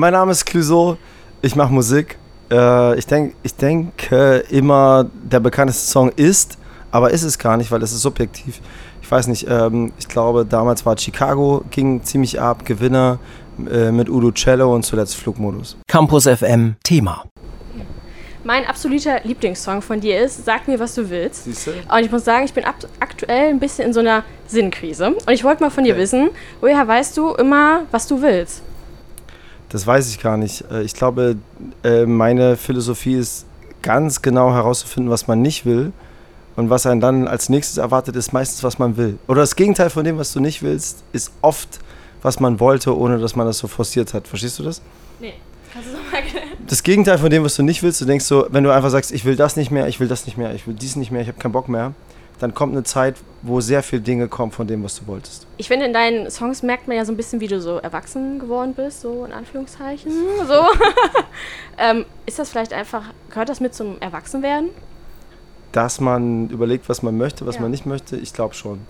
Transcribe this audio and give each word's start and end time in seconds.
Mein 0.00 0.14
Name 0.14 0.32
ist 0.32 0.46
Clouseau, 0.46 0.96
ich 1.42 1.56
mache 1.56 1.70
Musik. 1.74 2.16
Äh, 2.50 2.98
ich, 2.98 3.06
denk, 3.06 3.34
ich 3.42 3.54
denke 3.54 4.42
immer, 4.48 5.04
der 5.12 5.40
bekannteste 5.40 5.90
Song 5.90 6.08
ist, 6.16 6.56
aber 6.90 7.10
ist 7.10 7.22
es 7.22 7.38
gar 7.38 7.58
nicht, 7.58 7.70
weil 7.70 7.82
es 7.82 7.92
ist 7.92 8.00
subjektiv. 8.00 8.62
Ich 9.02 9.10
weiß 9.10 9.26
nicht, 9.26 9.46
ähm, 9.46 9.92
ich 9.98 10.08
glaube, 10.08 10.46
damals 10.46 10.86
war 10.86 10.96
Chicago, 10.96 11.64
ging 11.70 12.02
ziemlich 12.02 12.40
ab, 12.40 12.64
Gewinner 12.64 13.18
äh, 13.70 13.90
mit 13.92 14.08
Udo 14.08 14.32
Cello 14.32 14.74
und 14.74 14.86
zuletzt 14.86 15.16
Flugmodus. 15.16 15.76
Campus 15.86 16.26
FM 16.26 16.76
Thema. 16.82 17.26
Mein 18.42 18.64
absoluter 18.64 19.20
Lieblingssong 19.24 19.82
von 19.82 20.00
dir 20.00 20.22
ist 20.22 20.46
Sag 20.46 20.66
mir, 20.66 20.80
was 20.80 20.94
du 20.94 21.10
willst. 21.10 21.44
Siehste? 21.44 21.74
Und 21.94 22.02
ich 22.02 22.10
muss 22.10 22.24
sagen, 22.24 22.46
ich 22.46 22.54
bin 22.54 22.64
aktuell 22.64 23.50
ein 23.50 23.60
bisschen 23.60 23.88
in 23.88 23.92
so 23.92 24.00
einer 24.00 24.24
Sinnkrise. 24.46 25.08
Und 25.08 25.30
ich 25.30 25.44
wollte 25.44 25.62
mal 25.62 25.68
von 25.68 25.84
dir 25.84 25.92
Okay. 25.92 26.02
wissen, 26.04 26.30
woher 26.62 26.88
weißt 26.88 27.18
du 27.18 27.34
immer, 27.34 27.82
was 27.90 28.06
du 28.06 28.22
willst? 28.22 28.62
Das 29.70 29.86
weiß 29.86 30.08
ich 30.10 30.20
gar 30.20 30.36
nicht. 30.36 30.64
Äh, 30.70 30.82
Ich 30.82 30.94
glaube, 30.94 31.36
äh, 31.82 32.04
meine 32.06 32.56
Philosophie 32.56 33.14
ist 33.14 33.46
ganz 33.82 34.20
genau 34.22 34.52
herauszufinden, 34.52 35.10
was 35.10 35.26
man 35.26 35.40
nicht 35.42 35.64
will. 35.64 35.92
Und 36.56 36.68
was 36.68 36.84
einen 36.84 37.00
dann 37.00 37.26
als 37.28 37.48
nächstes 37.48 37.78
erwartet, 37.78 38.16
ist 38.16 38.32
meistens, 38.32 38.62
was 38.62 38.78
man 38.78 38.96
will. 38.96 39.18
Oder 39.28 39.40
das 39.40 39.56
Gegenteil 39.56 39.88
von 39.88 40.04
dem, 40.04 40.18
was 40.18 40.32
du 40.32 40.40
nicht 40.40 40.62
willst, 40.62 41.02
ist 41.12 41.32
oft, 41.40 41.78
was 42.22 42.38
man 42.40 42.60
wollte, 42.60 42.94
ohne 42.96 43.18
dass 43.18 43.34
man 43.36 43.46
das 43.46 43.58
so 43.58 43.68
forciert 43.68 44.12
hat. 44.12 44.28
Verstehst 44.28 44.58
du 44.58 44.64
das? 44.64 44.82
Nee, 45.20 45.34
kannst 45.72 45.88
du 45.88 45.92
nochmal? 45.94 46.22
Das 46.66 46.84
Gegenteil 46.84 47.18
von 47.18 47.30
dem, 47.30 47.42
was 47.42 47.56
du 47.56 47.64
nicht 47.64 47.82
willst, 47.82 48.00
du 48.00 48.04
denkst 48.04 48.24
so, 48.26 48.46
wenn 48.50 48.62
du 48.62 48.70
einfach 48.70 48.90
sagst, 48.90 49.10
ich 49.10 49.24
will 49.24 49.34
das 49.34 49.56
nicht 49.56 49.72
mehr, 49.72 49.88
ich 49.88 49.98
will 49.98 50.06
das 50.06 50.26
nicht 50.26 50.36
mehr, 50.38 50.54
ich 50.54 50.68
will 50.68 50.74
dies 50.74 50.94
nicht 50.94 51.10
mehr, 51.10 51.20
ich 51.22 51.26
habe 51.26 51.38
keinen 51.38 51.50
Bock 51.50 51.68
mehr, 51.68 51.94
dann 52.40 52.54
kommt 52.54 52.72
eine 52.72 52.82
Zeit, 52.82 53.16
wo 53.42 53.60
sehr 53.60 53.82
viele 53.82 54.02
Dinge 54.02 54.26
kommen 54.26 54.50
von 54.50 54.66
dem, 54.66 54.82
was 54.82 54.96
du 54.98 55.06
wolltest. 55.06 55.46
Ich 55.58 55.68
finde, 55.68 55.86
in 55.86 55.92
deinen 55.92 56.30
Songs 56.30 56.62
merkt 56.62 56.88
man 56.88 56.96
ja 56.96 57.04
so 57.04 57.12
ein 57.12 57.16
bisschen, 57.16 57.40
wie 57.40 57.46
du 57.46 57.60
so 57.60 57.76
erwachsen 57.78 58.38
geworden 58.40 58.74
bist, 58.74 59.02
so 59.02 59.24
in 59.24 59.32
Anführungszeichen. 59.32 60.10
So. 60.48 60.66
ähm, 61.78 62.04
ist 62.26 62.38
das 62.38 62.50
vielleicht 62.50 62.72
einfach, 62.72 63.04
gehört 63.28 63.48
das 63.48 63.60
mit 63.60 63.74
zum 63.74 64.00
Erwachsenwerden? 64.00 64.70
dass 65.72 66.00
man 66.00 66.48
überlegt, 66.48 66.88
was 66.88 67.00
man 67.02 67.16
möchte, 67.16 67.46
was 67.46 67.54
Ja. 67.54 67.60
man 67.60 67.70
nicht 67.70 67.86
möchte, 67.86 68.16
ich 68.16 68.32
glaube 68.32 68.54
schon. 68.54 68.80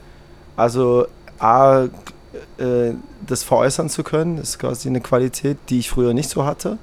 Also 0.57 1.07
A, 1.39 1.85
äh, 1.85 2.95
das 3.27 3.43
veräußern 3.43 3.91
zu 3.91 4.03
können, 4.03 4.39
ist 4.39 4.59
quasi 4.59 4.89
eine 4.89 5.03
Qualität, 5.03 5.59
die 5.69 5.81
ich 5.81 5.91
früher 5.91 6.15
nicht 6.15 6.31
so 6.31 6.47
hatte. 6.47 6.79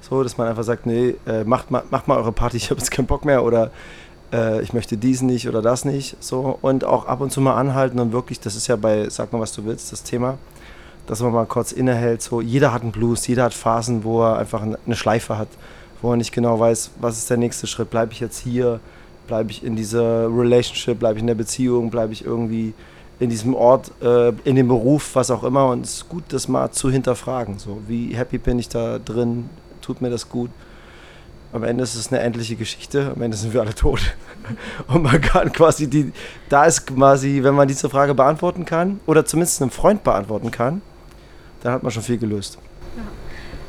So, 0.00 0.22
dass 0.24 0.36
man 0.36 0.48
einfach 0.48 0.64
sagt, 0.64 0.84
nee, 0.86 1.14
äh, 1.28 1.44
macht, 1.44 1.70
mal, 1.70 1.84
macht 1.90 2.08
mal 2.08 2.16
eure 2.18 2.32
Party, 2.32 2.56
ich 2.56 2.70
habe 2.70 2.80
jetzt 2.80 2.90
keinen 2.90 3.06
Bock 3.06 3.24
mehr 3.24 3.44
oder 3.44 3.70
äh, 4.32 4.62
ich 4.62 4.72
möchte 4.72 4.96
dies 4.96 5.22
nicht 5.22 5.48
oder 5.48 5.62
das 5.62 5.84
nicht. 5.84 6.16
So. 6.22 6.58
Und 6.62 6.84
auch 6.84 7.06
ab 7.06 7.20
und 7.20 7.30
zu 7.30 7.40
mal 7.40 7.54
anhalten 7.54 7.98
und 7.98 8.12
wirklich, 8.12 8.40
das 8.40 8.56
ist 8.56 8.66
ja 8.66 8.76
bei 8.76 9.08
Sag 9.08 9.32
mal, 9.32 9.40
was 9.40 9.52
du 9.52 9.64
willst, 9.64 9.92
das 9.92 10.02
Thema, 10.02 10.38
dass 11.06 11.20
man 11.20 11.32
mal 11.32 11.46
kurz 11.46 11.72
innehält. 11.72 12.22
So, 12.22 12.40
jeder 12.40 12.72
hat 12.72 12.82
einen 12.82 12.92
Blues, 12.92 13.26
jeder 13.26 13.44
hat 13.44 13.54
Phasen, 13.54 14.04
wo 14.04 14.22
er 14.22 14.38
einfach 14.38 14.62
eine 14.62 14.96
Schleife 14.96 15.38
hat, 15.38 15.48
wo 16.02 16.10
er 16.10 16.16
nicht 16.16 16.32
genau 16.32 16.58
weiß, 16.58 16.90
was 17.00 17.18
ist 17.18 17.30
der 17.30 17.36
nächste 17.36 17.66
Schritt. 17.66 17.90
Bleibe 17.90 18.12
ich 18.12 18.20
jetzt 18.20 18.38
hier? 18.38 18.80
Bleibe 19.26 19.50
ich 19.50 19.64
in 19.64 19.76
dieser 19.76 20.28
Relationship? 20.28 20.98
Bleibe 20.98 21.18
ich 21.18 21.22
in 21.22 21.26
der 21.26 21.34
Beziehung? 21.34 21.90
Bleibe 21.90 22.12
ich 22.12 22.24
irgendwie 22.24 22.74
in 23.18 23.30
diesem 23.30 23.54
Ort, 23.54 23.92
äh, 24.02 24.28
in 24.44 24.56
dem 24.56 24.68
Beruf, 24.68 25.14
was 25.14 25.30
auch 25.30 25.42
immer? 25.42 25.70
Und 25.70 25.84
es 25.84 25.94
ist 25.94 26.08
gut, 26.08 26.24
das 26.28 26.48
mal 26.48 26.70
zu 26.70 26.90
hinterfragen. 26.90 27.58
So, 27.58 27.78
wie 27.88 28.14
happy 28.14 28.38
bin 28.38 28.58
ich 28.58 28.68
da 28.68 28.98
drin? 28.98 29.48
Tut 29.80 30.02
mir 30.02 30.10
das 30.10 30.28
gut? 30.28 30.50
Am 31.52 31.62
Ende 31.62 31.84
ist 31.84 31.94
es 31.94 32.12
eine 32.12 32.20
endliche 32.20 32.56
Geschichte. 32.56 33.12
Am 33.14 33.22
Ende 33.22 33.36
sind 33.36 33.54
wir 33.54 33.60
alle 33.60 33.74
tot. 33.74 34.14
Und 34.88 35.02
man 35.02 35.20
kann 35.20 35.52
quasi 35.52 35.88
die, 35.88 36.12
da 36.48 36.64
ist 36.64 36.86
quasi, 36.86 37.40
wenn 37.42 37.54
man 37.54 37.68
diese 37.68 37.88
Frage 37.88 38.14
beantworten 38.14 38.64
kann 38.64 39.00
oder 39.06 39.24
zumindest 39.24 39.62
einem 39.62 39.70
Freund 39.70 40.04
beantworten 40.04 40.50
kann, 40.50 40.82
dann 41.62 41.72
hat 41.72 41.82
man 41.82 41.92
schon 41.92 42.02
viel 42.02 42.18
gelöst. 42.18 42.58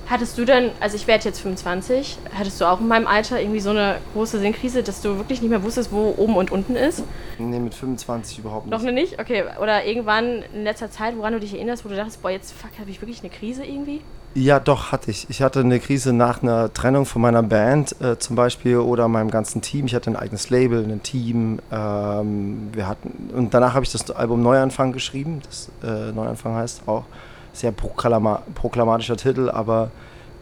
Hattest 0.09 0.37
du 0.37 0.45
denn, 0.45 0.71
also 0.79 0.95
ich 0.95 1.05
werde 1.05 1.25
jetzt 1.25 1.41
25, 1.41 2.17
hattest 2.33 2.61
du 2.61 2.65
auch 2.65 2.79
in 2.79 2.87
meinem 2.87 3.07
Alter 3.07 3.41
irgendwie 3.41 3.59
so 3.59 3.71
eine 3.71 3.97
große 4.13 4.39
Sinnkrise, 4.39 4.81
dass 4.81 5.01
du 5.01 5.17
wirklich 5.17 5.41
nicht 5.41 5.49
mehr 5.49 5.61
wusstest, 5.63 5.91
wo 5.91 6.13
oben 6.15 6.37
und 6.37 6.49
unten 6.49 6.77
ist? 6.77 7.03
Nee, 7.37 7.59
mit 7.59 7.73
25 7.73 8.39
überhaupt 8.39 8.67
Noch 8.67 8.81
nicht. 8.83 8.93
nicht? 8.93 9.19
Okay. 9.19 9.43
Oder 9.61 9.83
irgendwann 9.83 10.43
in 10.53 10.63
letzter 10.63 10.89
Zeit, 10.89 11.17
woran 11.17 11.33
du 11.33 11.41
dich 11.41 11.53
erinnerst, 11.53 11.83
wo 11.83 11.89
du 11.89 11.95
dachtest, 11.97 12.21
boah, 12.21 12.31
jetzt 12.31 12.53
fuck, 12.53 12.69
habe 12.79 12.89
ich 12.89 13.01
wirklich 13.01 13.19
eine 13.19 13.29
Krise 13.29 13.65
irgendwie? 13.65 13.99
Ja, 14.39 14.59
doch, 14.59 14.91
hatte 14.91 15.09
ich. 15.09 15.27
Ich 15.31 15.41
hatte 15.41 15.61
eine 15.61 15.79
Krise 15.79 16.13
nach 16.13 16.43
einer 16.43 16.71
Trennung 16.71 17.07
von 17.07 17.23
meiner 17.23 17.41
Band 17.41 17.99
äh, 17.99 18.19
zum 18.19 18.35
Beispiel 18.35 18.77
oder 18.77 19.07
meinem 19.07 19.31
ganzen 19.31 19.63
Team. 19.63 19.87
Ich 19.87 19.95
hatte 19.95 20.11
ein 20.11 20.15
eigenes 20.15 20.51
Label, 20.51 20.83
ein 20.83 21.01
Team. 21.01 21.57
Ähm, 21.71 22.69
wir 22.71 22.87
hatten, 22.87 23.31
und 23.35 23.55
danach 23.55 23.73
habe 23.73 23.83
ich 23.83 23.91
das 23.91 24.11
Album 24.11 24.43
Neuanfang 24.43 24.91
geschrieben. 24.91 25.41
Das 25.43 25.71
äh, 25.83 26.11
Neuanfang 26.11 26.53
heißt 26.53 26.83
auch. 26.85 27.05
Sehr 27.51 27.71
proklama 27.71 28.43
proklamatischer 28.53 29.17
Titel, 29.17 29.49
aber 29.49 29.89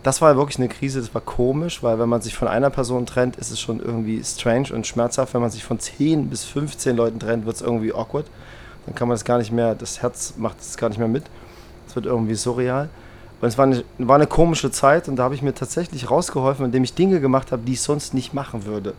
das 0.03 0.22
war 0.22 0.35
wirklich 0.35 0.57
eine 0.57 0.67
Krise. 0.67 1.00
Das 1.00 1.13
war 1.16 1.22
komisch, 1.22 1.81
weil 1.81 1.97
wenn 1.97 2.09
man 2.09 2.19
sich 2.19 2.35
von 2.35 2.50
einer 2.50 2.72
Person 2.72 3.05
trennt, 3.05 3.38
ist 3.38 3.50
es 3.50 3.61
schon 3.61 3.79
irgendwie 3.79 4.22
strange 4.25 4.73
und 4.73 4.85
schmerzhaft. 4.85 5.34
Wenn 5.34 5.39
man 5.39 5.51
sich 5.51 5.63
von 5.63 5.79
10 5.79 6.29
bis 6.29 6.44
15 6.44 6.97
Leuten 6.97 7.19
trennt, 7.19 7.45
wird 7.45 7.55
es 7.55 7.61
irgendwie 7.61 7.94
awkward. 7.94 8.25
Dann 8.88 8.94
kann 8.94 9.07
man 9.07 9.16
das 9.16 9.23
gar 9.23 9.38
nicht 9.38 9.53
mehr, 9.53 9.73
das 9.73 10.01
Herz 10.01 10.34
macht 10.35 10.59
es 10.59 10.75
gar 10.75 10.89
nicht 10.89 11.00
mehr 11.00 11.07
mit. 11.07 11.23
Es 11.88 11.95
wird 11.95 12.05
irgendwie 12.05 12.35
surreal. 12.35 12.89
Und 13.41 13.47
es 13.47 13.57
war 13.57 13.66
eine, 13.66 13.84
war 13.97 14.16
eine 14.16 14.28
komische 14.28 14.72
Zeit 14.72 15.07
und 15.07 15.18
da 15.18 15.23
habe 15.23 15.35
ich 15.35 15.41
mir 15.41 15.53
tatsächlich 15.53 16.09
rausgeholfen, 16.09 16.66
indem 16.66 16.84
ich 16.84 16.94
Dinge 16.94 17.19
gemacht 17.19 17.51
habe, 17.51 17.63
die 17.63 17.73
ich 17.73 17.81
sonst 17.81 18.13
nicht 18.13 18.34
machen 18.34 18.66
würde. 18.66 18.94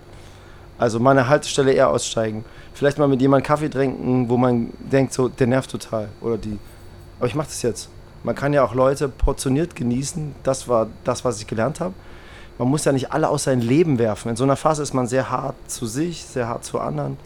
Also 0.78 1.00
mal 1.00 1.12
eine 1.12 1.28
Haltestelle 1.28 1.72
eher 1.72 1.88
aussteigen. 1.88 2.44
Vielleicht 2.74 2.98
mal 2.98 3.08
mit 3.08 3.22
jemandem 3.22 3.46
Kaffee 3.46 3.70
trinken, 3.70 4.28
wo 4.28 4.36
man 4.36 4.72
denkt, 4.78 5.14
so, 5.14 5.28
der 5.28 5.46
nervt 5.46 5.70
total. 5.70 6.08
Oder 6.20 6.36
die. 6.36 6.58
Aber 7.18 7.26
ich 7.26 7.34
mache 7.34 7.46
das 7.46 7.62
jetzt. 7.62 7.88
Man 8.22 8.34
kann 8.34 8.52
ja 8.52 8.62
auch 8.62 8.74
Leute 8.74 9.08
portioniert 9.08 9.74
genießen. 9.74 10.34
Das 10.42 10.68
war 10.68 10.88
das, 11.04 11.24
was 11.24 11.40
ich 11.40 11.46
gelernt 11.46 11.80
habe. 11.80 11.94
Man 12.58 12.68
muss 12.68 12.84
ja 12.84 12.92
nicht 12.92 13.12
alle 13.12 13.28
aus 13.28 13.44
seinem 13.44 13.62
Leben 13.62 13.98
werfen. 13.98 14.30
In 14.30 14.36
so 14.36 14.44
einer 14.44 14.56
Phase 14.56 14.82
ist 14.82 14.92
man 14.92 15.06
sehr 15.06 15.30
hart 15.30 15.56
zu 15.66 15.86
sich, 15.86 16.24
sehr 16.24 16.48
hart 16.48 16.64
zu 16.64 16.78
anderen. 16.78 17.16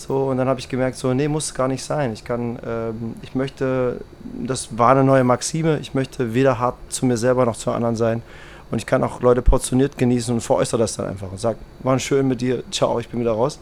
So, 0.00 0.28
und 0.28 0.38
dann 0.38 0.48
habe 0.48 0.58
ich 0.58 0.68
gemerkt, 0.68 0.96
so, 0.96 1.12
nee, 1.12 1.28
muss 1.28 1.52
gar 1.52 1.68
nicht 1.68 1.84
sein. 1.84 2.12
Ich 2.12 2.24
kann, 2.24 2.58
ähm, 2.66 3.14
ich 3.22 3.34
möchte, 3.34 4.00
das 4.46 4.78
war 4.78 4.92
eine 4.92 5.04
neue 5.04 5.24
Maxime, 5.24 5.78
ich 5.78 5.92
möchte 5.92 6.32
weder 6.32 6.58
hart 6.58 6.76
zu 6.88 7.04
mir 7.04 7.18
selber 7.18 7.44
noch 7.44 7.56
zu 7.56 7.70
anderen 7.70 7.96
sein. 7.96 8.22
Und 8.70 8.78
ich 8.78 8.86
kann 8.86 9.02
auch 9.04 9.20
Leute 9.20 9.42
portioniert 9.42 9.98
genießen 9.98 10.32
und 10.32 10.40
veräußere 10.40 10.80
das 10.80 10.96
dann 10.96 11.06
einfach 11.06 11.30
und 11.30 11.38
sage, 11.38 11.58
war 11.80 11.98
schön 11.98 12.28
mit 12.28 12.40
dir, 12.40 12.62
ciao, 12.70 12.98
ich 12.98 13.08
bin 13.08 13.20
wieder 13.20 13.32
raus. 13.32 13.58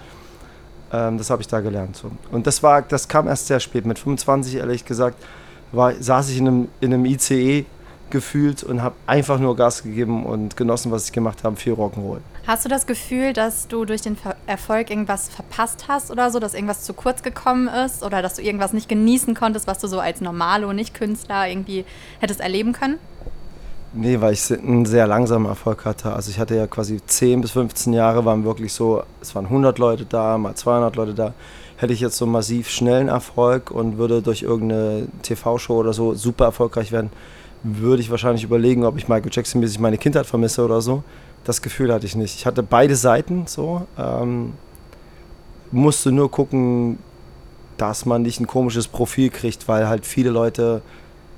Ähm, 0.92 1.18
das 1.18 1.28
habe 1.30 1.42
ich 1.42 1.48
da 1.48 1.60
gelernt. 1.60 1.96
So. 1.96 2.10
Und 2.30 2.46
das 2.46 2.62
war, 2.62 2.82
das 2.82 3.08
kam 3.08 3.26
erst 3.26 3.48
sehr 3.48 3.58
spät. 3.58 3.84
Mit 3.84 3.98
25, 3.98 4.56
ehrlich 4.56 4.84
gesagt, 4.84 5.16
war, 5.72 5.92
saß 5.92 6.30
ich 6.30 6.38
in 6.38 6.46
einem, 6.46 6.68
in 6.80 6.94
einem 6.94 7.04
ICE 7.04 7.66
gefühlt 8.10 8.62
und 8.62 8.82
habe 8.82 8.94
einfach 9.06 9.38
nur 9.38 9.56
Gas 9.56 9.82
gegeben 9.82 10.24
und 10.24 10.56
genossen, 10.56 10.90
was 10.92 11.04
ich 11.06 11.12
gemacht 11.12 11.44
habe, 11.44 11.56
viel 11.56 11.74
Rock'n'Roll. 11.74 12.20
Hast 12.46 12.64
du 12.64 12.68
das 12.68 12.86
Gefühl, 12.86 13.32
dass 13.32 13.68
du 13.68 13.84
durch 13.84 14.02
den 14.02 14.16
Ver 14.16 14.36
Erfolg 14.46 14.90
irgendwas 14.90 15.28
verpasst 15.28 15.84
hast 15.88 16.10
oder 16.10 16.30
so, 16.30 16.38
dass 16.38 16.54
irgendwas 16.54 16.82
zu 16.82 16.94
kurz 16.94 17.22
gekommen 17.22 17.68
ist 17.68 18.02
oder 18.02 18.22
dass 18.22 18.34
du 18.34 18.42
irgendwas 18.42 18.72
nicht 18.72 18.88
genießen 18.88 19.34
konntest, 19.34 19.66
was 19.66 19.78
du 19.78 19.86
so 19.86 20.00
als 20.00 20.20
Normalo, 20.20 20.72
Nicht-Künstler 20.72 21.48
irgendwie 21.48 21.84
hättest 22.20 22.40
erleben 22.40 22.72
können? 22.72 22.98
Nee, 23.92 24.20
weil 24.20 24.34
ich 24.34 24.52
einen 24.52 24.84
sehr 24.84 25.06
langsamen 25.06 25.46
Erfolg 25.46 25.84
hatte. 25.86 26.12
Also 26.12 26.30
ich 26.30 26.38
hatte 26.38 26.54
ja 26.54 26.66
quasi 26.66 27.00
10 27.04 27.40
bis 27.40 27.52
15 27.52 27.94
Jahre, 27.94 28.24
waren 28.24 28.44
wirklich 28.44 28.72
so, 28.72 29.02
es 29.20 29.34
waren 29.34 29.46
100 29.46 29.78
Leute 29.78 30.04
da, 30.04 30.36
mal 30.36 30.54
200 30.54 30.94
Leute 30.96 31.14
da. 31.14 31.32
Hätte 31.76 31.92
ich 31.92 32.00
jetzt 32.00 32.18
so 32.18 32.26
massiv 32.26 32.68
schnellen 32.68 33.08
Erfolg 33.08 33.70
und 33.70 33.96
würde 33.96 34.20
durch 34.20 34.42
irgendeine 34.42 35.06
TV-Show 35.22 35.76
oder 35.76 35.92
so 35.94 36.12
super 36.14 36.46
erfolgreich 36.46 36.92
werden, 36.92 37.10
würde 37.62 38.02
ich 38.02 38.10
wahrscheinlich 38.10 38.44
überlegen, 38.44 38.84
ob 38.84 38.96
ich 38.96 39.08
Michael 39.08 39.30
Jackson-mäßig 39.32 39.80
meine 39.80 39.98
Kindheit 39.98 40.26
vermisse 40.26 40.64
oder 40.64 40.80
so. 40.80 41.02
Das 41.44 41.62
Gefühl 41.62 41.92
hatte 41.92 42.06
ich 42.06 42.16
nicht. 42.16 42.34
Ich 42.36 42.46
hatte 42.46 42.62
beide 42.62 42.96
Seiten 42.96 43.46
so. 43.46 43.86
Ähm, 43.98 44.54
musste 45.70 46.12
nur 46.12 46.30
gucken, 46.30 46.98
dass 47.76 48.06
man 48.06 48.22
nicht 48.22 48.40
ein 48.40 48.46
komisches 48.46 48.88
Profil 48.88 49.30
kriegt, 49.30 49.68
weil 49.68 49.88
halt 49.88 50.06
viele 50.06 50.30
Leute 50.30 50.82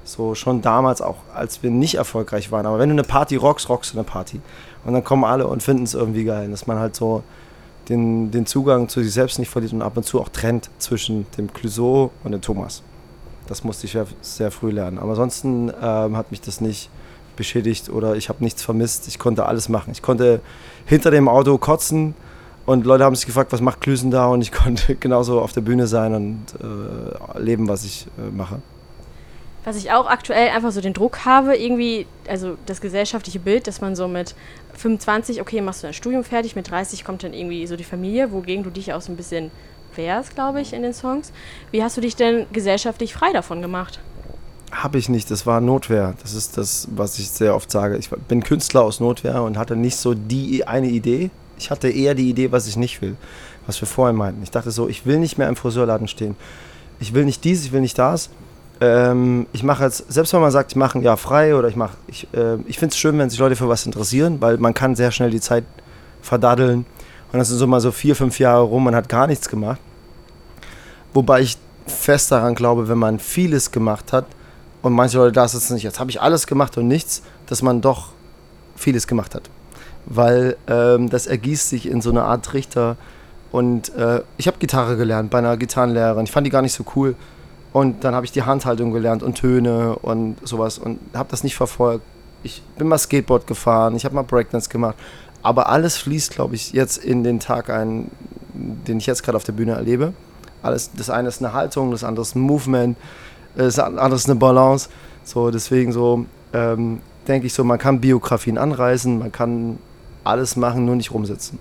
so 0.04 0.34
schon 0.34 0.62
damals 0.62 1.02
auch, 1.02 1.16
als 1.34 1.62
wir 1.62 1.70
nicht 1.70 1.94
erfolgreich 1.96 2.50
waren. 2.50 2.66
Aber 2.66 2.78
wenn 2.78 2.88
du 2.88 2.94
eine 2.94 3.04
Party 3.04 3.36
rockst, 3.36 3.68
rockst 3.68 3.92
du 3.92 3.98
eine 3.98 4.04
Party. 4.04 4.40
Und 4.84 4.94
dann 4.94 5.04
kommen 5.04 5.24
alle 5.24 5.46
und 5.46 5.62
finden 5.62 5.84
es 5.84 5.94
irgendwie 5.94 6.24
geil, 6.24 6.50
dass 6.50 6.66
man 6.66 6.78
halt 6.78 6.96
so 6.96 7.22
den, 7.88 8.30
den 8.30 8.46
Zugang 8.46 8.88
zu 8.88 9.02
sich 9.02 9.12
selbst 9.12 9.38
nicht 9.38 9.50
verliert 9.50 9.72
und 9.72 9.82
ab 9.82 9.96
und 9.96 10.04
zu 10.04 10.20
auch 10.20 10.28
trennt 10.28 10.70
zwischen 10.78 11.26
dem 11.36 11.52
Clouseau 11.52 12.10
und 12.24 12.32
dem 12.32 12.40
Thomas. 12.40 12.82
Das 13.50 13.64
musste 13.64 13.86
ich 13.86 13.98
sehr, 14.22 14.50
früh 14.52 14.70
lernen. 14.70 15.00
Aber 15.00 15.10
ansonsten 15.10 15.72
ähm, 15.82 16.16
hat 16.16 16.30
mich 16.30 16.40
das 16.40 16.60
nicht 16.60 16.88
beschädigt 17.34 17.90
oder 17.90 18.14
ich 18.14 18.28
habe 18.28 18.44
nichts 18.44 18.62
vermisst. 18.62 19.08
Ich 19.08 19.18
konnte 19.18 19.44
alles 19.44 19.68
machen. 19.68 19.90
Ich 19.90 20.02
konnte 20.02 20.40
hinter 20.86 21.10
dem 21.10 21.28
Auto 21.28 21.58
kotzen 21.58 22.14
und 22.64 22.86
Leute 22.86 23.02
haben 23.02 23.16
sich 23.16 23.26
gefragt, 23.26 23.52
was 23.52 23.60
macht 23.60 23.80
Klüsen 23.80 24.12
da? 24.12 24.28
Und 24.28 24.40
ich 24.42 24.52
konnte 24.62 24.94
genauso 24.94 25.40
auf 25.40 25.50
der 25.52 25.62
Bühne 25.62 25.88
sein 25.88 26.14
und 26.14 26.46
äh, 26.62 27.40
leben, 27.40 27.66
was 27.66 27.84
ich 27.84 28.06
äh, 28.18 28.30
mache. 28.30 28.62
Was 29.64 29.74
ich 29.74 29.90
auch 29.90 30.06
aktuell 30.06 30.50
einfach 30.50 30.70
so 30.70 30.80
den 30.80 30.92
Druck 30.92 31.24
habe, 31.24 31.56
irgendwie, 31.56 32.06
also 32.28 32.56
das 32.66 32.80
gesellschaftliche 32.80 33.40
Bild, 33.40 33.66
dass 33.66 33.80
man 33.80 33.96
so 33.96 34.06
mit 34.06 34.36
25, 34.74 35.40
okay, 35.40 35.60
machst 35.60 35.82
du 35.82 35.88
dein 35.88 35.94
Studium 35.94 36.22
fertig, 36.22 36.54
mit 36.54 36.70
30 36.70 37.04
kommt 37.04 37.24
dann 37.24 37.34
irgendwie 37.34 37.66
so 37.66 37.74
die 37.74 37.82
Familie, 37.82 38.30
wogegen 38.30 38.62
du 38.62 38.70
dich 38.70 38.92
auch 38.92 39.00
so 39.00 39.10
ein 39.10 39.16
bisschen 39.16 39.50
wehrst, 39.96 40.34
glaube 40.34 40.60
ich, 40.60 40.72
in 40.72 40.82
den 40.82 40.94
Songs. 40.94 41.32
Wie 41.70 41.82
hast 41.82 41.96
du 41.96 42.00
dich 42.00 42.16
denn 42.16 42.46
gesellschaftlich 42.52 43.14
frei 43.14 43.32
davon 43.32 43.62
gemacht? 43.62 44.00
Habe 44.72 44.98
ich 44.98 45.08
nicht, 45.08 45.30
das 45.30 45.46
war 45.46 45.60
Notwehr. 45.60 46.14
Das 46.22 46.34
ist 46.34 46.56
das, 46.56 46.88
was 46.94 47.18
ich 47.18 47.30
sehr 47.30 47.54
oft 47.54 47.70
sage. 47.70 47.96
Ich 47.96 48.10
bin 48.10 48.42
Künstler 48.42 48.82
aus 48.82 49.00
Notwehr 49.00 49.42
und 49.42 49.58
hatte 49.58 49.74
nicht 49.74 49.96
so 49.96 50.14
die 50.14 50.66
eine 50.66 50.88
Idee. 50.88 51.30
Ich 51.58 51.70
hatte 51.70 51.88
eher 51.88 52.14
die 52.14 52.30
Idee, 52.30 52.52
was 52.52 52.66
ich 52.66 52.76
nicht 52.76 53.02
will, 53.02 53.16
was 53.66 53.80
wir 53.80 53.88
vorhin 53.88 54.16
meinten. 54.16 54.42
Ich 54.42 54.50
dachte 54.50 54.70
so, 54.70 54.88
ich 54.88 55.06
will 55.06 55.18
nicht 55.18 55.38
mehr 55.38 55.48
im 55.48 55.56
Friseurladen 55.56 56.08
stehen. 56.08 56.36
Ich 57.00 57.14
will 57.14 57.24
nicht 57.24 57.44
dies, 57.44 57.64
ich 57.64 57.72
will 57.72 57.80
nicht 57.80 57.98
das. 57.98 58.30
Ähm, 58.80 59.46
ich 59.52 59.62
mache 59.62 59.84
jetzt, 59.84 60.10
selbst 60.10 60.32
wenn 60.32 60.40
man 60.40 60.50
sagt, 60.50 60.72
ich 60.72 60.76
mache 60.76 60.98
ein 60.98 61.02
Jahr 61.02 61.18
frei 61.18 61.54
oder 61.54 61.68
ich 61.68 61.76
mache, 61.76 61.96
ich, 62.06 62.28
äh, 62.32 62.56
ich 62.66 62.78
finde 62.78 62.92
es 62.92 62.98
schön, 62.98 63.18
wenn 63.18 63.28
sich 63.28 63.38
Leute 63.38 63.56
für 63.56 63.68
was 63.68 63.84
interessieren, 63.84 64.40
weil 64.40 64.56
man 64.56 64.72
kann 64.72 64.94
sehr 64.94 65.10
schnell 65.10 65.30
die 65.30 65.40
Zeit 65.40 65.64
verdaddeln. 66.22 66.86
Und 67.32 67.38
das 67.38 67.48
sind 67.48 67.58
so 67.58 67.66
mal 67.66 67.80
so 67.80 67.92
vier, 67.92 68.16
fünf 68.16 68.38
Jahre 68.38 68.62
rum, 68.62 68.84
man 68.84 68.94
hat 68.94 69.08
gar 69.08 69.26
nichts 69.26 69.48
gemacht. 69.48 69.80
Wobei 71.12 71.40
ich 71.40 71.56
fest 71.86 72.30
daran 72.32 72.54
glaube, 72.54 72.88
wenn 72.88 72.98
man 72.98 73.18
vieles 73.18 73.70
gemacht 73.70 74.12
hat 74.12 74.26
und 74.82 74.92
manche 74.92 75.18
Leute 75.18 75.32
da 75.32 75.46
sitzen 75.46 75.74
nicht, 75.74 75.82
jetzt 75.82 76.00
habe 76.00 76.10
ich 76.10 76.20
alles 76.20 76.46
gemacht 76.46 76.76
und 76.78 76.88
nichts, 76.88 77.22
dass 77.46 77.62
man 77.62 77.80
doch 77.80 78.10
vieles 78.76 79.06
gemacht 79.06 79.34
hat. 79.34 79.50
Weil 80.06 80.56
ähm, 80.66 81.10
das 81.10 81.26
ergießt 81.26 81.68
sich 81.68 81.86
in 81.86 82.00
so 82.00 82.10
eine 82.10 82.22
Art 82.22 82.44
Trichter. 82.44 82.96
Und 83.52 83.94
äh, 83.94 84.22
ich 84.38 84.46
habe 84.46 84.58
Gitarre 84.58 84.96
gelernt 84.96 85.30
bei 85.30 85.38
einer 85.38 85.56
Gitarrenlehrerin. 85.56 86.24
Ich 86.24 86.32
fand 86.32 86.46
die 86.46 86.50
gar 86.50 86.62
nicht 86.62 86.72
so 86.72 86.84
cool. 86.96 87.14
Und 87.72 88.04
dann 88.04 88.14
habe 88.14 88.24
ich 88.24 88.32
die 88.32 88.42
Handhaltung 88.42 88.92
gelernt 88.92 89.22
und 89.22 89.36
Töne 89.36 89.96
und 89.96 90.36
sowas 90.46 90.78
und 90.78 90.98
habe 91.14 91.28
das 91.30 91.44
nicht 91.44 91.54
verfolgt. 91.54 92.04
Ich 92.42 92.62
bin 92.78 92.88
mal 92.88 92.98
Skateboard 92.98 93.46
gefahren, 93.46 93.94
ich 93.94 94.04
habe 94.04 94.14
mal 94.14 94.22
Breakdance 94.22 94.68
gemacht. 94.68 94.96
Aber 95.42 95.68
alles 95.68 95.96
fließt, 95.96 96.32
glaube 96.32 96.54
ich, 96.54 96.72
jetzt 96.72 96.98
in 96.98 97.24
den 97.24 97.40
Tag 97.40 97.70
ein, 97.70 98.10
den 98.52 98.98
ich 98.98 99.06
jetzt 99.06 99.22
gerade 99.22 99.36
auf 99.36 99.44
der 99.44 99.52
Bühne 99.52 99.72
erlebe. 99.72 100.12
Alles, 100.62 100.90
das 100.92 101.08
eine 101.08 101.28
ist 101.28 101.42
eine 101.42 101.52
Haltung, 101.52 101.90
das 101.90 102.04
andere 102.04 102.22
ist 102.22 102.34
ein 102.34 102.40
Movement, 102.40 102.96
das 103.56 103.78
andere 103.78 104.14
ist 104.14 104.28
eine 104.28 104.38
Balance. 104.38 104.90
So, 105.24 105.50
deswegen 105.50 105.92
so 105.92 106.26
ähm, 106.52 107.00
denke 107.26 107.46
ich 107.46 107.54
so, 107.54 107.64
man 107.64 107.78
kann 107.78 108.00
Biografien 108.00 108.58
anreisen, 108.58 109.18
man 109.18 109.32
kann 109.32 109.78
alles 110.24 110.56
machen, 110.56 110.84
nur 110.84 110.96
nicht 110.96 111.12
rumsitzen. 111.12 111.58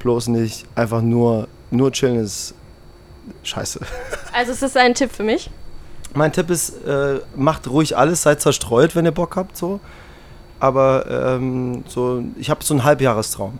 Bloß 0.00 0.28
nicht 0.28 0.66
einfach 0.74 1.02
nur, 1.02 1.48
nur 1.70 1.92
chillen 1.92 2.16
ist 2.16 2.54
scheiße. 3.42 3.80
Also 4.36 4.50
ist 4.50 4.62
das 4.62 4.76
ein 4.76 4.94
Tipp 4.94 5.12
für 5.12 5.22
mich? 5.22 5.48
Mein 6.12 6.32
Tipp 6.32 6.50
ist, 6.50 6.84
äh, 6.84 7.20
macht 7.36 7.68
ruhig 7.70 7.96
alles, 7.96 8.22
seid 8.22 8.40
zerstreut, 8.40 8.96
wenn 8.96 9.04
ihr 9.04 9.12
Bock 9.12 9.36
habt, 9.36 9.56
so. 9.56 9.78
Aber 10.60 11.06
ähm, 11.08 11.84
so, 11.86 12.22
ich 12.38 12.50
habe 12.50 12.64
so 12.64 12.74
einen 12.74 12.84
Halbjahrestraum. 12.84 13.58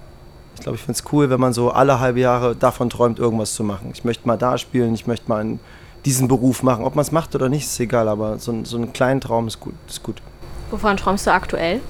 Ich 0.55 0.61
glaube, 0.63 0.77
ich 0.77 0.83
finde 0.83 0.99
es 0.99 1.13
cool, 1.13 1.31
wenn 1.31 1.41
man 1.41 1.53
so 1.53 1.71
alle 1.71 2.01
halbe 2.01 2.21
Jahre 2.21 2.55
davon 2.55 2.89
träumt, 2.89 3.19
irgendwas 3.19 3.55
zu 3.55 3.65
machen. 3.65 3.91
Ich 3.93 4.05
möchte 4.05 4.27
mal 4.27 4.39
da 4.39 4.57
spielen, 4.57 4.95
ich 4.95 5.07
möchte 5.07 5.29
mal 5.29 5.59
diesen 6.05 6.29
Beruf 6.29 6.63
machen. 6.63 6.85
Ob 6.85 6.95
man 6.95 7.03
es 7.03 7.13
macht 7.13 7.35
oder 7.35 7.49
nicht, 7.49 7.65
ist 7.65 7.81
egal, 7.81 8.09
aber 8.09 8.39
so, 8.39 8.65
so 8.65 8.77
einen 8.77 8.93
kleinen 8.93 9.21
Traum 9.21 9.49
ist 9.49 9.61
gut, 9.61 9.75
ist 9.89 10.03
gut. 10.03 10.23
Wovon 10.71 10.97
träumst 10.97 11.27
du 11.27 11.33
aktuell? 11.33 11.81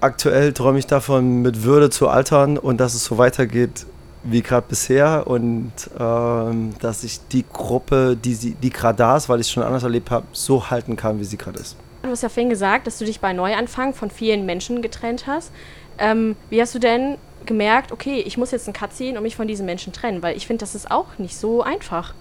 Aktuell 0.00 0.52
träume 0.52 0.78
ich 0.78 0.86
davon, 0.86 1.42
mit 1.42 1.62
Würde 1.62 1.90
zu 1.90 2.08
altern 2.08 2.58
und 2.58 2.78
dass 2.78 2.94
es 2.94 3.04
so 3.04 3.18
weitergeht 3.18 3.86
wie 4.22 4.42
gerade 4.42 4.66
bisher 4.68 5.26
und 5.26 5.72
ähm, 5.98 6.74
dass 6.80 7.04
ich 7.04 7.20
die 7.28 7.44
Gruppe, 7.52 8.16
die, 8.16 8.54
die 8.54 8.70
gerade 8.70 8.96
da 8.96 9.16
ist, 9.16 9.28
weil 9.28 9.40
ich 9.40 9.48
es 9.48 9.52
schon 9.52 9.62
anders 9.62 9.82
erlebt 9.82 10.10
habe, 10.10 10.26
so 10.32 10.70
halten 10.70 10.96
kann, 10.96 11.20
wie 11.20 11.24
sie 11.24 11.36
gerade 11.36 11.58
ist. 11.58 11.76
Du 12.04 12.10
hast 12.10 12.22
ja 12.22 12.28
vorhin 12.28 12.50
gesagt, 12.50 12.86
dass 12.86 12.98
du 12.98 13.06
dich 13.06 13.20
bei 13.20 13.32
Neuanfang 13.32 13.94
von 13.94 14.10
vielen 14.10 14.44
Menschen 14.44 14.82
getrennt 14.82 15.26
hast. 15.26 15.50
Ähm, 15.96 16.36
wie 16.50 16.60
hast 16.60 16.74
du 16.74 16.78
denn 16.78 17.16
gemerkt, 17.46 17.92
okay, 17.92 18.20
ich 18.20 18.36
muss 18.36 18.50
jetzt 18.50 18.66
einen 18.66 18.74
Cut 18.74 18.92
ziehen 18.92 19.16
und 19.16 19.22
mich 19.22 19.36
von 19.36 19.48
diesen 19.48 19.64
Menschen 19.64 19.90
trennen? 19.94 20.22
Weil 20.22 20.36
ich 20.36 20.46
finde, 20.46 20.60
das 20.60 20.74
ist 20.74 20.90
auch 20.90 21.16
nicht 21.16 21.34
so 21.34 21.62
einfach. 21.62 22.12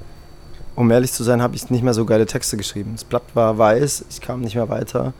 Um 0.78 0.90
ehrlich 0.90 1.12
zu 1.12 1.24
sein, 1.24 1.42
habe 1.42 1.58
ich 1.58 1.70
nicht 1.70 1.84
mehr 1.84 1.94
so 1.94 2.06
geile 2.06 2.26
Texte 2.26 2.56
geschrieben. 2.56 2.92
Das 2.94 3.04
Blatt 3.04 3.24
war 3.34 3.58
weiß, 3.58 4.06
ich 4.10 4.22
kam 4.22 4.40
nicht 4.40 4.56
mehr 4.56 4.70
weiter. 4.70 5.12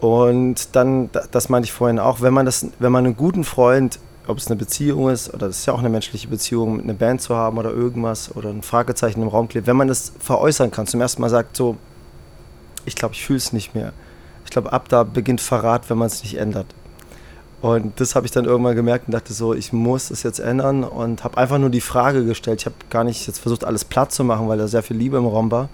Und 0.00 0.76
dann, 0.76 1.08
das 1.30 1.48
meinte 1.48 1.64
ich 1.64 1.72
vorhin 1.72 1.98
auch, 1.98 2.20
wenn 2.20 2.34
man, 2.34 2.44
das, 2.44 2.66
wenn 2.78 2.92
man 2.92 3.06
einen 3.06 3.16
guten 3.16 3.42
Freund 3.42 3.98
ob 4.28 4.38
es 4.38 4.48
eine 4.48 4.56
Beziehung 4.56 5.08
ist 5.08 5.32
oder 5.32 5.46
das 5.46 5.60
ist 5.60 5.66
ja 5.66 5.72
auch 5.72 5.78
eine 5.78 5.88
menschliche 5.88 6.26
Beziehung, 6.26 6.78
mit 6.78 6.84
einer 6.84 6.94
Band 6.94 7.22
zu 7.22 7.36
haben 7.36 7.58
oder 7.58 7.70
irgendwas 7.70 8.34
oder 8.34 8.50
ein 8.50 8.62
Fragezeichen 8.62 9.22
im 9.22 9.28
Raum 9.28 9.46
klebt, 9.46 9.68
wenn 9.68 9.76
man 9.76 9.86
das 9.86 10.12
veräußern 10.18 10.72
kann, 10.72 10.88
zum 10.88 11.00
ersten 11.00 11.22
Mal 11.22 11.30
sagt 11.30 11.56
so, 11.56 11.76
ich 12.86 12.94
glaube, 12.94 13.14
ich 13.14 13.24
fühle 13.24 13.38
es 13.38 13.52
nicht 13.52 13.74
mehr. 13.74 13.92
Ich 14.44 14.50
glaube, 14.50 14.72
ab 14.72 14.88
da 14.88 15.02
beginnt 15.02 15.40
Verrat, 15.40 15.90
wenn 15.90 15.98
man 15.98 16.06
es 16.06 16.22
nicht 16.22 16.38
ändert. 16.38 16.66
Und 17.60 18.00
das 18.00 18.14
habe 18.14 18.26
ich 18.26 18.32
dann 18.32 18.44
irgendwann 18.44 18.76
gemerkt 18.76 19.08
und 19.08 19.12
dachte 19.12 19.32
so, 19.32 19.54
ich 19.54 19.72
muss 19.72 20.10
es 20.10 20.22
jetzt 20.22 20.38
ändern 20.38 20.84
und 20.84 21.24
habe 21.24 21.36
einfach 21.38 21.58
nur 21.58 21.70
die 21.70 21.80
Frage 21.80 22.24
gestellt. 22.24 22.60
Ich 22.60 22.66
habe 22.66 22.76
gar 22.90 23.02
nicht 23.02 23.26
jetzt 23.26 23.40
versucht, 23.40 23.64
alles 23.64 23.84
platt 23.84 24.12
zu 24.12 24.24
machen, 24.24 24.48
weil 24.48 24.58
da 24.58 24.68
sehr 24.68 24.82
viel 24.82 24.96
Liebe 24.96 25.16
im 25.16 25.26
Raum 25.26 25.50
war 25.50 25.68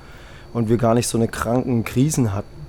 und 0.52 0.68
wir 0.68 0.76
gar 0.76 0.94
nicht 0.94 1.08
so 1.08 1.18
eine 1.18 1.28
kranken 1.28 1.84
Krisen 1.84 2.32
hatten. 2.32 2.62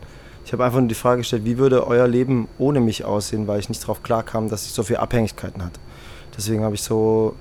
Ich 0.46 0.52
habe 0.52 0.66
einfach 0.66 0.80
nur 0.80 0.90
die 0.90 0.96
Frage 0.96 1.20
gestellt, 1.20 1.46
wie 1.46 1.58
würde 1.58 1.88
euer 1.88 2.08
Leben 2.08 2.48
ohne 2.58 2.82
mich 2.82 3.06
aussehen, 3.06 3.48
weil 3.48 3.60
ich 3.60 3.70
nicht 3.70 3.84
darauf 3.84 4.04
klarkam, 4.04 4.50
dass 4.50 4.66
ich 4.66 4.74
so 4.74 4.84
viele 4.84 5.00
Abhängigkeiten 5.00 5.64
hatte. 5.64 5.80
Deswegen 6.36 6.64
habe 6.64 6.76
ich 6.76 6.82
so 6.82 7.36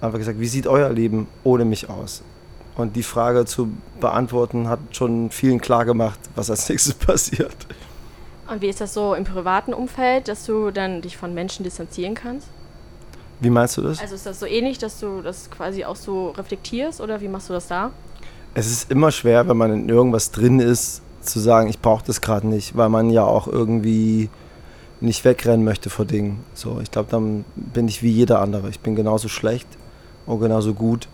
einfach 0.00 0.18
gesagt, 0.18 0.38
wie 0.38 0.48
sieht 0.48 0.66
euer 0.66 0.90
Leben 0.90 1.28
ohne 1.44 1.64
mich 1.64 1.88
aus? 1.88 2.22
Und 2.76 2.96
die 2.96 3.02
Frage 3.02 3.44
zu 3.44 3.68
beantworten 4.00 4.68
hat 4.68 4.80
schon 4.92 5.30
vielen 5.30 5.60
klar 5.60 5.84
gemacht, 5.84 6.18
was 6.34 6.50
als 6.50 6.68
nächstes 6.68 6.94
passiert. 6.94 7.56
Und 8.50 8.60
wie 8.60 8.68
ist 8.68 8.80
das 8.80 8.94
so 8.94 9.14
im 9.14 9.24
privaten 9.24 9.72
Umfeld, 9.72 10.28
dass 10.28 10.44
du 10.44 10.70
dann 10.70 11.00
dich 11.02 11.16
von 11.16 11.34
Menschen 11.34 11.64
distanzieren 11.64 12.14
kannst? 12.14 12.48
Wie 13.40 13.50
meinst 13.50 13.76
du 13.76 13.82
das? 13.82 14.00
Also 14.00 14.14
ist 14.14 14.26
das 14.26 14.38
so 14.40 14.46
ähnlich, 14.46 14.78
dass 14.78 15.00
du 15.00 15.20
das 15.20 15.50
quasi 15.50 15.84
auch 15.84 15.96
so 15.96 16.30
reflektierst 16.30 17.00
oder 17.00 17.20
wie 17.20 17.28
machst 17.28 17.48
du 17.48 17.52
das 17.52 17.66
da? 17.66 17.90
Es 18.54 18.70
ist 18.70 18.90
immer 18.90 19.10
schwer, 19.10 19.48
wenn 19.48 19.56
man 19.56 19.72
in 19.72 19.88
irgendwas 19.88 20.30
drin 20.30 20.60
ist, 20.60 21.02
zu 21.22 21.40
sagen, 21.40 21.68
ich 21.68 21.78
brauche 21.78 22.04
das 22.06 22.20
gerade 22.20 22.46
nicht, 22.46 22.76
weil 22.76 22.88
man 22.88 23.10
ja 23.10 23.24
auch 23.24 23.46
irgendwie 23.46 24.28
nicht 25.00 25.24
wegrennen 25.24 25.64
möchte 25.64 25.90
vor 25.90 26.04
Dingen. 26.04 26.44
So, 26.54 26.78
ich 26.80 26.90
glaube, 26.90 27.10
dann 27.10 27.44
bin 27.56 27.88
ich 27.88 28.02
wie 28.02 28.10
jeder 28.10 28.40
andere. 28.40 28.68
Ich 28.68 28.80
bin 28.80 28.94
genauso 28.94 29.28
schlecht 29.28 29.66
und 30.26 30.40
genauso 30.40 30.74
gut 30.74 31.08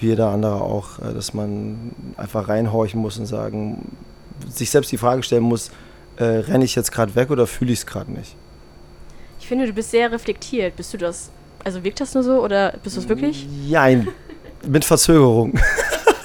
wie 0.00 0.06
jeder 0.06 0.28
andere 0.30 0.62
auch, 0.62 0.98
äh, 0.98 1.14
dass 1.14 1.34
man 1.34 1.92
einfach 2.16 2.48
reinhorchen 2.48 3.00
muss 3.00 3.18
und 3.18 3.26
sagen, 3.26 3.96
sich 4.48 4.70
selbst 4.70 4.90
die 4.92 4.98
Frage 4.98 5.22
stellen 5.22 5.42
muss, 5.42 5.70
äh, 6.16 6.24
renne 6.24 6.64
ich 6.64 6.74
jetzt 6.74 6.92
gerade 6.92 7.14
weg 7.14 7.30
oder 7.30 7.46
fühle 7.46 7.72
ich 7.72 7.80
es 7.80 7.86
gerade 7.86 8.10
nicht? 8.10 8.34
Ich 9.38 9.46
finde, 9.46 9.66
du 9.66 9.72
bist 9.72 9.90
sehr 9.90 10.10
reflektiert. 10.12 10.76
Bist 10.76 10.92
du 10.92 10.98
das, 10.98 11.30
also 11.64 11.82
wirkt 11.82 12.00
das 12.00 12.14
nur 12.14 12.22
so 12.22 12.42
oder 12.42 12.74
bist 12.82 12.96
du 12.96 13.00
es 13.00 13.08
wirklich? 13.08 13.46
Nein, 13.68 14.08
mit 14.66 14.84
Verzögerung. 14.84 15.54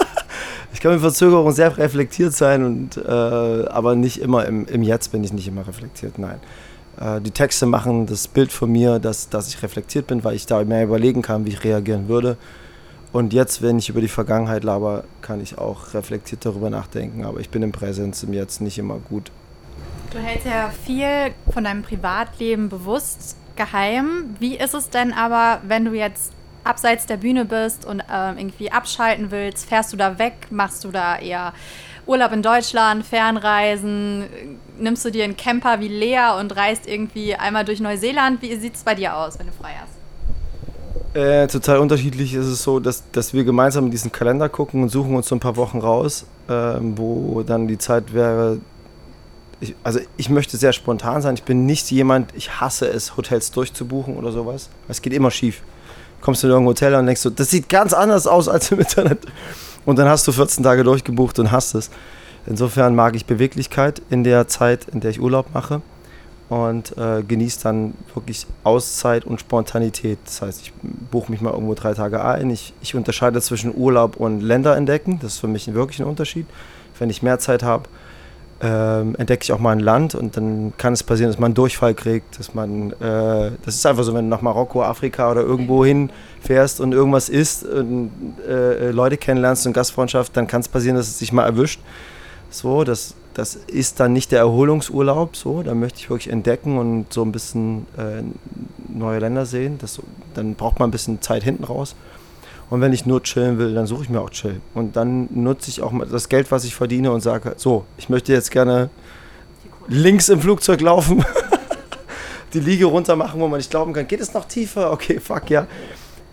ich 0.73 0.79
kann 0.79 0.91
mit 0.91 1.01
Verzögerung 1.01 1.51
sehr 1.51 1.75
reflektiert 1.77 2.33
sein, 2.33 2.63
und, 2.63 2.97
äh, 2.97 3.09
aber 3.09 3.95
nicht 3.95 4.21
immer 4.21 4.45
im, 4.45 4.65
im 4.67 4.83
Jetzt 4.83 5.11
bin 5.11 5.23
ich 5.23 5.33
nicht 5.33 5.47
immer 5.47 5.67
reflektiert, 5.67 6.19
nein. 6.19 6.39
Äh, 6.99 7.21
die 7.21 7.31
Texte 7.31 7.65
machen 7.65 8.05
das 8.05 8.27
Bild 8.27 8.51
von 8.51 8.71
mir, 8.71 8.99
dass, 8.99 9.29
dass 9.29 9.47
ich 9.47 9.61
reflektiert 9.63 10.07
bin, 10.07 10.23
weil 10.23 10.35
ich 10.35 10.45
da 10.45 10.63
mehr 10.63 10.83
überlegen 10.83 11.21
kann, 11.21 11.45
wie 11.45 11.49
ich 11.49 11.63
reagieren 11.63 12.07
würde. 12.07 12.37
Und 13.15 13.31
jetzt, 13.31 13.61
wenn 13.61 13.79
ich 13.79 13.87
über 13.87 14.01
die 14.01 14.09
Vergangenheit 14.09 14.65
laber, 14.65 15.05
kann 15.21 15.39
ich 15.39 15.57
auch 15.57 15.93
reflektiert 15.93 16.45
darüber 16.45 16.69
nachdenken, 16.69 17.23
aber 17.23 17.39
ich 17.39 17.49
bin 17.49 17.63
im 17.63 17.71
Präsenz 17.71 18.21
im 18.23 18.33
Jetzt 18.33 18.59
nicht 18.59 18.77
immer 18.77 18.97
gut. 18.97 19.31
Du 20.11 20.17
hältst 20.17 20.45
ja 20.45 20.69
viel 20.83 21.33
von 21.53 21.63
deinem 21.63 21.81
Privatleben 21.81 22.67
bewusst 22.67 23.37
geheim. 23.55 24.35
Wie 24.39 24.57
ist 24.57 24.73
es 24.73 24.89
denn 24.89 25.13
aber, 25.13 25.61
wenn 25.65 25.85
du 25.85 25.93
jetzt 25.93 26.33
abseits 26.65 27.05
der 27.05 27.15
Bühne 27.15 27.45
bist 27.45 27.85
und 27.85 28.01
äh, 28.01 28.33
irgendwie 28.37 28.69
abschalten 28.69 29.31
willst, 29.31 29.65
fährst 29.65 29.93
du 29.93 29.97
da 29.97 30.19
weg? 30.19 30.47
Machst 30.49 30.83
du 30.83 30.91
da 30.91 31.17
eher 31.17 31.53
Urlaub 32.05 32.33
in 32.33 32.41
Deutschland, 32.41 33.05
Fernreisen? 33.05 34.25
Nimmst 34.77 35.05
du 35.05 35.09
dir 35.09 35.23
einen 35.23 35.37
Camper 35.37 35.79
wie 35.79 35.87
Lea 35.87 36.37
und 36.37 36.53
reist 36.53 36.85
irgendwie 36.85 37.33
einmal 37.33 37.63
durch 37.63 37.79
Neuseeland? 37.79 38.41
Wie 38.41 38.53
sieht 38.57 38.75
es 38.75 38.83
bei 38.83 38.93
dir 38.93 39.15
aus, 39.15 39.39
wenn 39.39 39.47
du 39.47 39.53
frei 39.53 39.71
hast? 39.79 39.94
Äh, 41.15 41.47
total 41.47 41.79
unterschiedlich 41.79 42.33
ist 42.33 42.45
es 42.45 42.61
so, 42.61 42.79
dass, 42.79 43.03
dass 43.11 43.33
wir 43.33 43.43
gemeinsam 43.43 43.85
in 43.85 43.91
diesen 43.91 44.11
Kalender 44.11 44.49
gucken 44.49 44.83
und 44.83 44.89
suchen 44.89 45.15
uns 45.15 45.27
so 45.27 45.35
ein 45.35 45.39
paar 45.39 45.55
Wochen 45.55 45.79
raus, 45.79 46.25
äh, 46.47 46.51
wo 46.51 47.41
dann 47.41 47.67
die 47.67 47.77
Zeit 47.77 48.13
wäre. 48.13 48.59
Ich, 49.61 49.73
also 49.81 49.99
ich 50.17 50.29
möchte 50.29 50.57
sehr 50.57 50.73
spontan 50.73 51.21
sein. 51.21 51.35
Ich 51.35 51.43
bin 51.43 51.65
nicht 51.65 51.89
jemand, 51.89 52.35
ich 52.35 52.59
hasse 52.59 52.87
es, 52.87 53.15
Hotels 53.15 53.51
durchzubuchen 53.51 54.17
oder 54.17 54.31
sowas. 54.31 54.69
Es 54.89 55.01
geht 55.01 55.13
immer 55.13 55.31
schief 55.31 55.63
kommst 56.25 56.41
du 56.41 56.47
in 56.47 56.53
irgendein 56.53 56.69
Hotel 56.69 56.95
und 56.95 57.05
denkst 57.05 57.21
so, 57.21 57.29
das 57.29 57.51
sieht 57.51 57.69
ganz 57.69 57.93
anders 57.93 58.25
aus 58.25 58.49
als 58.49 58.71
im 58.71 58.79
Internet. 58.79 59.19
Und 59.85 59.99
dann 59.99 60.09
hast 60.09 60.27
du 60.27 60.31
14 60.31 60.63
Tage 60.63 60.83
durchgebucht 60.83 61.37
und 61.37 61.51
hast 61.51 61.75
es. 61.75 61.91
Insofern 62.47 62.95
mag 62.95 63.15
ich 63.15 63.27
Beweglichkeit 63.27 64.01
in 64.09 64.23
der 64.23 64.47
Zeit, 64.47 64.87
in 64.91 65.01
der 65.01 65.11
ich 65.11 65.21
Urlaub 65.21 65.53
mache 65.53 65.83
und 66.49 66.95
äh, 66.97 67.23
genieße 67.23 67.63
dann 67.63 67.93
wirklich 68.13 68.45
Auszeit 68.63 69.25
und 69.25 69.39
Spontanität. 69.39 70.19
Das 70.25 70.41
heißt, 70.41 70.61
ich 70.61 70.73
buche 71.11 71.31
mich 71.31 71.41
mal 71.41 71.51
irgendwo 71.51 71.73
drei 71.73 71.93
Tage 71.93 72.23
ein. 72.23 72.49
Ich, 72.49 72.73
ich 72.81 72.95
unterscheide 72.95 73.41
zwischen 73.41 73.75
Urlaub 73.75 74.17
und 74.17 74.41
Länder 74.41 74.75
entdecken. 74.77 75.19
Das 75.21 75.33
ist 75.33 75.39
für 75.39 75.47
mich 75.47 75.73
wirklich 75.73 75.99
ein 75.99 76.05
Unterschied. 76.05 76.45
Wenn 76.99 77.09
ich 77.09 77.23
mehr 77.23 77.39
Zeit 77.39 77.63
habe, 77.63 77.89
ähm, 78.61 79.15
entdecke 79.17 79.43
ich 79.43 79.51
auch 79.51 79.59
mal 79.59 79.71
ein 79.71 79.79
Land 79.79 80.15
und 80.15 80.37
dann 80.37 80.73
kann 80.77 80.93
es 80.93 81.03
passieren, 81.03 81.29
dass 81.29 81.39
man 81.39 81.47
einen 81.47 81.55
Durchfall 81.55 81.93
kriegt, 81.93 82.39
dass 82.39 82.53
man, 82.53 82.91
äh, 82.93 83.51
das 83.65 83.75
ist 83.75 83.85
einfach 83.85 84.03
so, 84.03 84.13
wenn 84.13 84.25
du 84.25 84.29
nach 84.29 84.41
Marokko, 84.41 84.81
Afrika 84.81 85.29
oder 85.29 85.41
irgendwo 85.41 85.83
hinfährst 85.83 86.79
und 86.79 86.93
irgendwas 86.93 87.27
isst 87.27 87.65
und 87.65 88.11
äh, 88.47 88.91
Leute 88.91 89.17
kennenlernst 89.17 89.67
und 89.67 89.73
Gastfreundschaft, 89.73 90.37
dann 90.37 90.47
kann 90.47 90.61
es 90.61 90.69
passieren, 90.69 90.95
dass 90.95 91.07
es 91.07 91.19
sich 91.19 91.33
mal 91.33 91.43
erwischt. 91.43 91.81
So, 92.57 92.85
das, 92.85 93.15
das 93.33 93.55
ist 93.55 93.99
dann 93.99 94.13
nicht 94.13 94.31
der 94.31 94.39
Erholungsurlaub, 94.39 95.35
so, 95.35 95.61
da 95.61 95.75
möchte 95.75 95.99
ich 95.99 96.09
wirklich 96.09 96.31
entdecken 96.31 96.77
und 96.77 97.11
so 97.11 97.21
ein 97.21 97.33
bisschen 97.33 97.85
äh, 97.97 98.23
neue 98.87 99.19
Länder 99.19 99.45
sehen. 99.45 99.77
Das, 99.79 100.01
dann 100.33 100.55
braucht 100.55 100.79
man 100.79 100.87
ein 100.87 100.91
bisschen 100.91 101.21
Zeit 101.21 101.43
hinten 101.43 101.65
raus. 101.65 101.95
Und 102.69 102.79
wenn 102.79 102.93
ich 102.93 103.05
nur 103.05 103.21
chillen 103.23 103.57
will, 103.57 103.75
dann 103.75 103.87
suche 103.87 104.03
ich 104.03 104.09
mir 104.09 104.21
auch 104.21 104.29
Chill. 104.29 104.61
Und 104.73 104.95
dann 104.95 105.27
nutze 105.31 105.69
ich 105.69 105.81
auch 105.81 105.91
mal 105.91 106.07
das 106.07 106.29
Geld, 106.29 106.49
was 106.49 106.63
ich 106.63 106.73
verdiene 106.73 107.11
und 107.11 107.19
sage, 107.21 107.55
so, 107.57 107.83
ich 107.97 108.07
möchte 108.07 108.31
jetzt 108.31 108.51
gerne 108.51 108.89
links 109.87 110.29
im 110.29 110.39
Flugzeug 110.39 110.79
laufen, 110.79 111.23
die 112.53 112.61
Liege 112.61 112.85
runter 112.85 113.17
machen, 113.17 113.41
wo 113.41 113.49
man 113.49 113.57
nicht 113.57 113.69
glauben 113.69 113.91
kann, 113.91 114.07
geht 114.07 114.21
es 114.21 114.33
noch 114.33 114.45
tiefer? 114.45 114.93
Okay, 114.93 115.19
fuck 115.19 115.49
ja. 115.49 115.67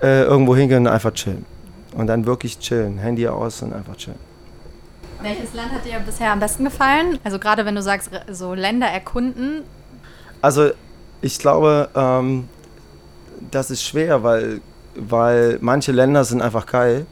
Äh, 0.01 0.23
irgendwo 0.23 0.55
hingehen 0.55 0.87
und 0.87 0.93
einfach 0.93 1.13
chillen. 1.13 1.45
Und 1.95 2.07
dann 2.07 2.27
wirklich 2.27 2.61
chillen, 2.61 2.99
Handy 2.99 3.27
aus 3.27 3.61
und 3.63 3.73
einfach 3.73 3.97
chillen. 3.97 4.32
Welches 5.23 5.55
Land 5.55 5.73
hat 5.73 5.85
dir 5.85 6.01
bisher 6.01 6.33
am 6.33 6.41
besten 6.41 6.65
gefallen? 6.65 7.19
Also 7.23 7.39
gerade 7.39 7.65
wenn 7.65 7.75
du 7.75 7.83
sagst, 7.83 8.11
so 8.31 8.55
Länder 8.55 8.89
erkunden. 8.89 9.63
Also 10.41 10.71
ich 11.21 11.39
glaube, 11.39 11.89
ähm, 11.95 12.49
das 13.51 13.71
ist 13.71 13.85
schwer, 13.85 14.23
weil, 14.25 14.61
weil 14.97 15.59
manche 15.61 15.93
Länder 15.93 16.25
sind 16.25 16.43
einfach 16.43 16.67
geil 16.67 17.07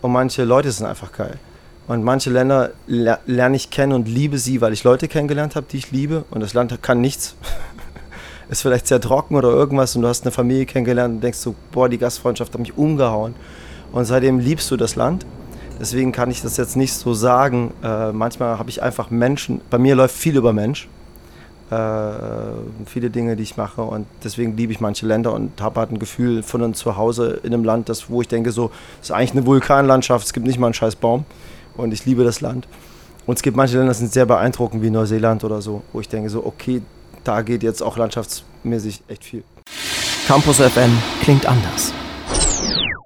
und 0.00 0.12
manche 0.12 0.44
Leute 0.44 0.70
sind 0.72 0.86
einfach 0.86 1.12
geil. 1.12 1.38
Und 1.86 2.02
manche 2.02 2.30
Länder 2.30 2.70
ler 2.86 3.20
lerne 3.26 3.56
ich 3.56 3.70
kennen 3.70 3.92
und 3.92 4.08
liebe 4.08 4.38
sie, 4.38 4.62
weil 4.62 4.72
ich 4.72 4.84
Leute 4.84 5.06
kennengelernt 5.06 5.54
habe, 5.54 5.66
die 5.70 5.76
ich 5.76 5.90
liebe. 5.90 6.24
Und 6.30 6.40
das 6.40 6.54
Land 6.54 6.82
kann 6.82 7.02
nichts. 7.02 7.36
ist 8.48 8.62
vielleicht 8.62 8.86
sehr 8.86 9.00
trocken 9.00 9.36
oder 9.36 9.50
irgendwas 9.50 9.94
und 9.96 10.02
du 10.02 10.08
hast 10.08 10.22
eine 10.22 10.30
Familie 10.32 10.64
kennengelernt 10.64 11.16
und 11.16 11.20
denkst 11.20 11.38
so, 11.38 11.54
boah, 11.72 11.88
die 11.88 11.98
Gastfreundschaft 11.98 12.54
hat 12.54 12.60
mich 12.60 12.76
umgehauen. 12.76 13.34
Und 13.92 14.06
seitdem 14.06 14.38
liebst 14.38 14.70
du 14.70 14.76
das 14.76 14.96
Land. 14.96 15.26
Deswegen 15.80 16.12
kann 16.12 16.30
ich 16.30 16.42
das 16.42 16.56
jetzt 16.56 16.76
nicht 16.76 16.92
so 16.92 17.14
sagen. 17.14 17.72
Äh, 17.82 18.12
manchmal 18.12 18.58
habe 18.58 18.70
ich 18.70 18.82
einfach 18.82 19.10
Menschen, 19.10 19.60
bei 19.70 19.78
mir 19.78 19.96
läuft 19.96 20.16
viel 20.16 20.36
über 20.36 20.52
Mensch. 20.52 20.88
Äh, 21.70 21.76
viele 22.86 23.10
Dinge, 23.10 23.36
die 23.36 23.42
ich 23.42 23.56
mache 23.56 23.82
und 23.82 24.06
deswegen 24.22 24.56
liebe 24.56 24.72
ich 24.72 24.80
manche 24.80 25.06
Länder 25.06 25.32
und 25.32 25.62
habe 25.62 25.80
halt 25.80 25.90
ein 25.90 25.98
Gefühl 25.98 26.42
von 26.42 26.62
einem 26.62 26.74
Zuhause 26.74 27.40
in 27.42 27.54
einem 27.54 27.64
Land, 27.64 27.88
das, 27.88 28.10
wo 28.10 28.20
ich 28.20 28.28
denke, 28.28 28.52
so, 28.52 28.70
es 29.00 29.08
ist 29.08 29.10
eigentlich 29.12 29.32
eine 29.32 29.46
Vulkanlandschaft, 29.46 30.26
es 30.26 30.34
gibt 30.34 30.46
nicht 30.46 30.58
mal 30.58 30.66
einen 30.66 30.74
scheiß 30.74 30.96
Baum 30.96 31.24
und 31.76 31.92
ich 31.92 32.04
liebe 32.04 32.22
das 32.22 32.42
Land. 32.42 32.68
Und 33.26 33.36
es 33.36 33.42
gibt 33.42 33.56
manche 33.56 33.78
Länder, 33.78 33.92
die 33.92 33.98
sind 33.98 34.12
sehr 34.12 34.26
beeindruckend, 34.26 34.82
wie 34.82 34.90
Neuseeland 34.90 35.42
oder 35.42 35.62
so, 35.62 35.82
wo 35.94 36.00
ich 36.00 36.08
denke, 36.08 36.28
so, 36.28 36.44
okay, 36.44 36.82
da 37.24 37.40
geht 37.40 37.62
jetzt 37.62 37.82
auch 37.82 37.96
landschaftsmäßig 37.96 39.02
echt 39.08 39.24
viel. 39.24 39.42
Campus 40.28 40.58
FM 40.58 40.92
klingt 41.22 41.46
anders. 41.46 41.94